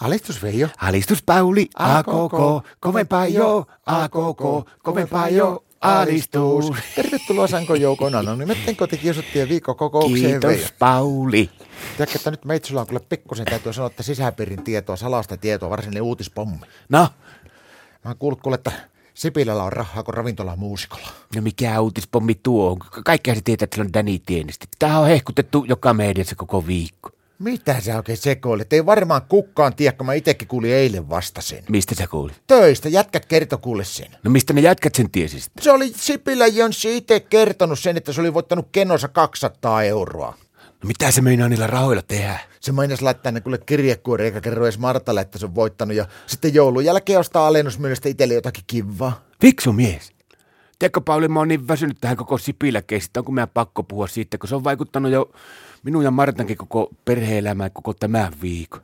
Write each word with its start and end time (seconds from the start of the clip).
Alistus 0.00 0.42
Veijo. 0.42 0.68
Alistus 0.80 1.22
Pauli, 1.22 1.68
a 1.76 2.02
koko, 2.02 2.62
kovempaa 2.80 3.26
jo, 3.26 3.66
a 3.86 4.08
koko, 4.08 4.66
kovempaa 4.82 5.28
jo, 5.28 5.64
alistus. 5.80 6.72
Tervetuloa 6.96 7.46
Sanko 7.46 7.74
Joukon 7.74 8.14
anonymetten 8.14 8.76
kotikiusattien 8.76 9.48
viikkokokoukseen 9.48 10.20
Kiitos 10.22 10.50
Veijo. 10.50 10.68
Pauli. 10.78 11.50
Tiedätkö, 11.96 12.18
että 12.18 12.30
nyt 12.30 12.44
meitsulla 12.44 12.80
on 12.80 12.86
kyllä 12.86 13.00
pikkusen 13.08 13.46
täytyy 13.46 13.72
sanoa, 13.72 13.86
että 13.86 14.02
sisäpiirin 14.02 14.64
tietoa, 14.64 14.96
salasta 14.96 15.36
tietoa, 15.36 15.70
varsinainen 15.70 16.02
uutispommi. 16.02 16.58
No, 16.88 17.08
Mä 18.04 18.10
oon 18.10 18.16
kuullut 18.18 18.40
kuule, 18.40 18.54
että 18.54 18.72
Sipilällä 19.14 19.62
on 19.64 19.72
rahaa 19.72 20.02
kuin 20.02 20.14
ravintola 20.14 20.56
muusikolla. 20.56 21.08
no 21.36 21.42
mikä 21.42 21.80
uutispommi 21.80 22.34
tuo 22.34 22.70
on? 22.70 22.78
Kaikkihan 23.04 23.36
se 23.36 23.42
tietää, 23.44 23.64
että 23.64 23.74
sillä 23.76 23.86
on 23.86 23.92
Danny 23.92 24.18
Tienesti. 24.18 24.66
Tämähän 24.78 25.00
on 25.00 25.06
hehkutettu 25.08 25.64
joka 25.68 25.94
mediassa 25.94 26.36
koko 26.36 26.66
viikko. 26.66 27.10
Mitä 27.38 27.80
sä 27.80 27.96
oikein 27.96 28.18
sekoilet? 28.18 28.72
Ei 28.72 28.86
varmaan 28.86 29.22
kukaan 29.28 29.74
tiedä, 29.74 29.96
kun 29.96 30.06
mä 30.06 30.14
itekin 30.14 30.48
kuulin 30.48 30.72
eilen 30.72 31.08
vasta 31.08 31.40
sen. 31.40 31.64
Mistä 31.68 31.94
sä 31.94 32.06
kuulit? 32.06 32.42
Töistä, 32.46 32.88
jätkät 32.88 33.26
kertoi 33.26 33.58
kuule 33.58 33.84
sen. 33.84 34.08
No 34.22 34.30
mistä 34.30 34.52
ne 34.52 34.60
jätkät 34.60 34.94
sen 34.94 35.10
tiesi 35.10 35.40
sitten? 35.40 35.64
Se 35.64 35.72
oli 35.72 35.92
Sipilä 35.96 36.46
Jönssi 36.46 36.96
itse 36.96 37.20
kertonut 37.20 37.78
sen, 37.78 37.96
että 37.96 38.12
se 38.12 38.20
oli 38.20 38.34
voittanut 38.34 38.68
kenossa 38.72 39.08
200 39.08 39.82
euroa. 39.82 40.34
No 40.82 40.86
mitä 40.86 41.10
se 41.10 41.20
meinaa 41.20 41.48
niillä 41.48 41.66
rahoilla 41.66 42.02
tehdä? 42.02 42.38
Se 42.60 42.72
mainasi 42.72 43.02
laittaa 43.02 43.32
ne 43.32 43.40
kuule 43.40 43.58
kirjekuori, 43.58 44.24
eikä 44.24 44.40
kerro 44.40 44.64
edes 44.64 44.78
Martalle, 44.78 45.20
että 45.20 45.38
se 45.38 45.46
on 45.46 45.54
voittanut. 45.54 45.96
Ja 45.96 46.06
sitten 46.26 46.54
joulun 46.54 46.84
jälkeen 46.84 47.18
ostaa 47.18 47.46
alennusmyynnistä 47.46 48.08
itselle 48.08 48.34
jotakin 48.34 48.64
kivaa. 48.66 49.24
Fiksu 49.40 49.72
mies. 49.72 50.12
Tiedätkö 50.78 51.00
Pauli, 51.00 51.28
mä 51.28 51.38
oon 51.38 51.48
niin 51.48 51.68
väsynyt 51.68 51.96
tähän 52.00 52.16
koko 52.16 52.38
Sipilä-keisistä, 52.38 53.20
onko 53.20 53.32
meidän 53.32 53.48
pakko 53.54 53.82
puhua 53.82 54.06
siitä, 54.06 54.38
kun 54.38 54.48
se 54.48 54.54
on 54.54 54.64
vaikuttanut 54.64 55.12
jo 55.12 55.30
minun 55.82 56.04
ja 56.04 56.10
Martankin 56.10 56.56
koko 56.56 56.90
perhe-elämään 57.04 57.70
koko 57.72 57.94
tämän 57.94 58.32
viikon. 58.42 58.82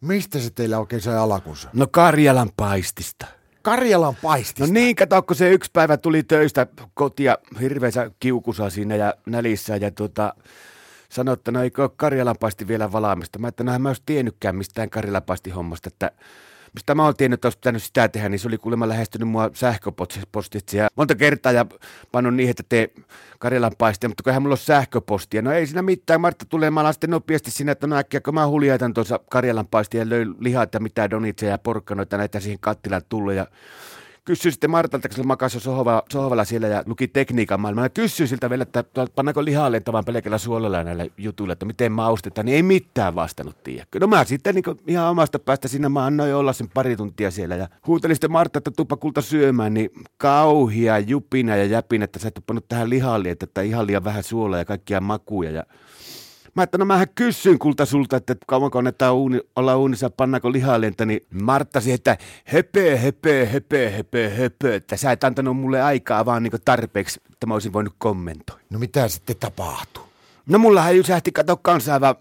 Mistä 0.00 0.38
se 0.38 0.50
teillä 0.50 0.78
oikein 0.78 1.02
sai 1.02 1.16
alakunsa? 1.16 1.68
No 1.72 1.86
Karjalan 1.86 2.50
paistista. 2.56 3.26
Karjalan 3.62 4.16
paistista. 4.22 4.66
No 4.66 4.72
niin, 4.72 4.96
kato, 4.96 5.22
kun 5.22 5.36
se 5.36 5.50
yksi 5.50 5.70
päivä 5.72 5.96
tuli 5.96 6.22
töistä 6.22 6.66
kotia 6.94 7.38
hirveänsä 7.60 8.10
kiukusa 8.20 8.70
siinä 8.70 8.96
ja 8.96 9.14
nälissä 9.26 9.76
ja 9.76 9.90
tota, 9.90 10.34
sanoi, 11.08 11.32
että 11.32 11.50
no 11.50 11.62
eikö 11.62 11.82
ole 11.82 11.90
Karjalanpaisti 11.96 12.68
vielä 12.68 12.92
valmista. 12.92 13.38
Mä 13.38 13.48
että 13.48 13.64
no 13.64 13.74
en 13.74 13.82
mä 13.82 13.88
olisi 13.88 14.02
tiennytkään 14.06 14.56
mistään 14.56 14.90
Karjalanpaisti 14.90 15.50
hommasta, 15.50 15.88
että 15.88 16.10
mistä 16.74 16.94
mä 16.94 17.04
oon 17.04 17.16
tiennyt, 17.16 17.38
että 17.38 17.46
olisi 17.46 17.58
pitänyt 17.58 17.82
sitä 17.82 18.08
tehdä, 18.08 18.28
niin 18.28 18.38
se 18.38 18.48
oli 18.48 18.58
kuulemma 18.58 18.88
lähestynyt 18.88 19.28
mua 19.28 19.50
sähköpostitse. 19.54 20.76
Ja 20.76 20.88
monta 20.96 21.14
kertaa 21.14 21.52
ja 21.52 21.66
pannut 22.12 22.34
niin, 22.34 22.50
että 22.50 22.62
tee 22.68 22.90
Karjalanpaistia, 23.38 24.08
mutta 24.08 24.22
kun 24.22 24.30
eihän 24.30 24.42
mulla 24.42 24.52
ole 24.52 24.58
sähköpostia. 24.58 25.42
No 25.42 25.52
ei 25.52 25.66
siinä 25.66 25.82
mitään, 25.82 26.20
Martta 26.20 26.44
tulee, 26.44 26.70
mä 26.70 26.92
sitten 26.92 27.10
nopeasti 27.10 27.50
sinne, 27.50 27.72
että 27.72 27.86
no 27.86 27.96
äkkiä, 27.96 28.20
kun 28.20 28.34
mä 28.34 28.46
huljaitan 28.46 28.94
tuossa 28.94 29.20
Karjalanpaistia 29.30 30.00
ja 30.00 30.08
löin 30.08 30.34
lihat 30.38 30.74
ja 30.74 30.80
mitään 30.80 31.10
donitseja 31.10 31.52
ja 31.52 31.58
porkkanoita 31.58 32.16
näitä 32.16 32.40
siihen 32.40 32.60
kattilaan 32.60 33.02
tullut 33.08 33.34
ja 33.34 33.46
kysyin 34.26 34.52
sitten 34.52 34.70
Martalta, 34.70 35.08
kun 35.08 35.16
se 35.16 35.22
makasi 35.22 35.60
sohvalla, 35.60 36.02
sohvalla 36.12 36.44
siellä 36.44 36.66
ja 36.66 36.82
luki 36.86 37.08
tekniikan 37.08 37.60
maailmaa. 37.60 37.84
Ja 37.84 37.88
kysyin 37.88 38.28
siltä 38.28 38.50
vielä, 38.50 38.62
että 38.62 38.84
pannaanko 39.14 39.44
lihaa 39.44 39.72
lentämään 39.72 40.04
pelkällä 40.04 40.38
suolella 40.38 40.84
näillä 40.84 41.06
jutuilla, 41.18 41.52
että 41.52 41.66
miten 41.66 41.92
maustetaan, 41.92 42.46
niin 42.46 42.56
ei 42.56 42.62
mitään 42.62 43.14
vastannut, 43.14 43.62
tiedäkö. 43.62 44.00
No 44.00 44.06
mä 44.06 44.24
sitten 44.24 44.54
niin 44.54 44.64
ihan 44.86 45.10
omasta 45.10 45.38
päästä 45.38 45.68
sinne, 45.68 45.88
mä 45.88 46.04
annoin 46.04 46.34
olla 46.34 46.52
sen 46.52 46.68
pari 46.74 46.96
tuntia 46.96 47.30
siellä 47.30 47.56
ja 47.56 47.68
huutelin 47.86 48.16
sitten 48.16 48.32
Martta, 48.32 48.58
että 48.58 48.70
tuppa 48.70 48.96
kulta 48.96 49.22
syömään, 49.22 49.74
niin 49.74 49.90
kauhia 50.16 50.98
jupina 50.98 51.56
ja 51.56 51.64
jäpin, 51.64 52.02
että 52.02 52.18
sä 52.18 52.28
et 52.28 52.40
pannut 52.46 52.68
tähän 52.68 52.90
lihalle, 52.90 53.30
että 53.30 53.62
ihan 53.62 53.86
liian 53.86 54.04
vähän 54.04 54.22
suolaa 54.22 54.58
ja 54.58 54.64
kaikkia 54.64 55.00
makuja 55.00 55.50
ja 55.50 55.62
Mä 56.56 56.62
että 56.62 56.78
no 56.78 56.84
mähän 56.84 57.06
kysyin 57.14 57.58
kulta 57.58 57.86
sulta, 57.86 58.16
että 58.16 58.36
kauanko 58.46 58.78
annetaan 58.78 59.14
uuni, 59.14 59.40
olla 59.56 59.76
uunissa, 59.76 60.10
pannaanko 60.10 60.52
lihalentä, 60.52 61.06
niin 61.06 61.20
Martta 61.42 61.80
siihen, 61.80 61.94
että 61.94 62.16
höpö, 62.44 62.96
höpö, 62.96 63.46
höpö, 63.46 63.90
höpö, 63.90 64.30
höpö, 64.30 64.74
että 64.74 64.96
sä 64.96 65.12
et 65.12 65.24
antanut 65.24 65.56
mulle 65.56 65.82
aikaa 65.82 66.24
vaan 66.24 66.42
niin 66.42 66.52
tarpeeksi, 66.64 67.20
että 67.32 67.46
mä 67.46 67.54
olisin 67.54 67.72
voinut 67.72 67.94
kommentoida. 67.98 68.62
No 68.70 68.78
mitä 68.78 69.08
sitten 69.08 69.36
tapahtuu? 69.40 70.02
No 70.46 70.58
mullahan 70.58 70.96
jysähti, 70.96 71.32
kato 71.32 71.56
kanssa 71.56 71.94
aivan 71.94 72.14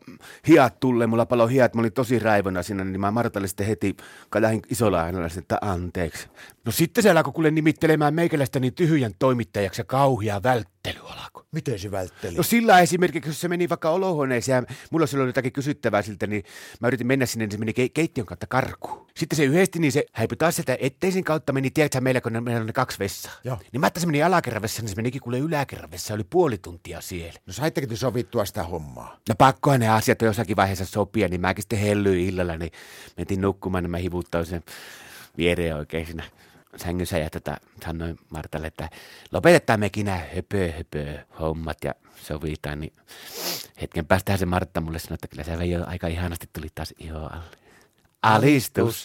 hiat 0.47 0.79
tulle, 0.79 1.07
mulla 1.07 1.25
palo 1.25 1.47
hiat, 1.47 1.73
mä 1.73 1.81
olin 1.81 1.93
tosi 1.93 2.19
raivona 2.19 2.63
siinä, 2.63 2.83
niin 2.83 3.01
mä 3.01 3.11
Martalle 3.11 3.47
sitten 3.47 3.67
heti 3.67 3.97
kajahin 4.29 4.61
isolla 4.69 5.01
äänellä 5.01 5.29
että 5.37 5.57
anteeksi. 5.61 6.27
No 6.65 6.71
sitten 6.71 7.03
se 7.03 7.09
alkoi 7.09 7.33
kuule 7.33 7.51
nimittelemään 7.51 8.13
meikäläistä 8.13 8.59
niin 8.59 8.73
tyhjän 8.73 9.13
toimittajaksi 9.19 9.81
ja 9.81 9.85
kauhia 9.85 10.43
välttely 10.43 10.94
alkoi. 11.35 11.45
Miten 11.51 11.79
se 11.79 11.91
vältteli? 11.91 12.35
No 12.35 12.43
sillä 12.43 12.79
esimerkiksi, 12.79 13.29
jos 13.29 13.41
se 13.41 13.47
meni 13.47 13.69
vaikka 13.69 13.89
olohuoneeseen 13.89 14.65
ja 14.69 14.75
mulla 14.91 15.07
silloin 15.07 15.27
jotakin 15.27 15.51
kysyttävää 15.53 16.01
siltä, 16.01 16.27
niin 16.27 16.43
mä 16.79 16.87
yritin 16.87 17.07
mennä 17.07 17.25
sinne, 17.25 17.45
niin 17.45 17.51
se 17.51 17.57
meni 17.57 17.71
ke- 17.71 17.91
keittiön 17.93 18.27
kautta 18.27 18.47
karkuun. 18.47 19.07
Sitten 19.15 19.37
se 19.37 19.43
yhdesti, 19.43 19.79
niin 19.79 19.91
se 19.91 20.05
häipyi 20.13 20.37
taas 20.37 20.55
sieltä 20.55 20.77
etteisin 20.79 21.23
kautta 21.23 21.53
meni, 21.53 21.71
tiedätkö 21.71 22.01
meillä, 22.01 22.21
kun 22.21 22.33
ne- 22.33 22.41
meillä 22.41 22.61
on 22.61 22.67
ne 22.67 22.73
kaksi 22.73 22.99
vessaa. 22.99 23.33
Joo. 23.43 23.57
Niin 23.71 23.81
mä 23.81 23.87
että 23.87 23.99
se 23.99 24.05
meni 24.05 24.23
alakerran 24.23 24.61
vessaan, 24.61 24.83
niin 24.85 24.89
se 24.89 24.95
menikin 24.95 25.21
kuule 25.21 25.39
yläkerran 25.39 25.91
vessaan, 25.91 26.17
oli 26.17 26.25
puoli 26.29 26.57
tuntia 26.57 27.01
siellä. 27.01 27.39
No 27.45 27.53
saitteko 27.53 27.87
te 27.87 27.95
sovittua 27.95 28.45
sitä 28.45 28.63
hommaa? 28.63 29.19
No 29.29 29.35
pakkohan 29.37 29.79
ne 29.79 29.89
asiat 29.89 30.21
on 30.21 30.25
jossakin 30.25 30.55
vaiheessa 30.55 30.85
sopia, 30.85 31.27
niin 31.27 31.41
mäkin 31.41 31.61
sitten 31.63 31.79
hellyin 31.79 32.27
illalla, 32.27 32.57
niin 32.57 32.71
mentiin 33.17 33.41
nukkumaan, 33.41 33.83
niin 33.83 33.91
mä 33.91 33.97
hivuttausin 33.97 34.49
sen 34.49 34.63
viereen 35.37 35.75
oikein 35.75 36.05
siinä 36.05 36.23
sängyssä 36.77 37.17
ja 37.17 37.29
tota, 37.29 37.57
sanoin 37.85 38.19
Martalle, 38.29 38.67
että 38.67 38.89
lopetetaan 39.31 39.79
mekin 39.79 40.05
nämä 40.05 40.21
höpö, 40.35 40.71
höpö 40.71 41.17
hommat 41.39 41.77
ja 41.83 41.95
sovitaan, 42.15 42.79
niin 42.79 42.93
hetken 43.81 44.05
päästähän 44.05 44.39
se 44.39 44.45
Martta 44.45 44.81
mulle 44.81 44.99
sanoi, 44.99 45.15
että 45.15 45.27
kyllä 45.27 45.43
sä 45.43 45.59
Veijo 45.59 45.83
aika 45.87 46.07
ihanasti 46.07 46.49
tuli 46.53 46.67
taas 46.75 46.93
iho 46.99 47.19
alle. 47.19 47.57
Alistus. 48.21 49.03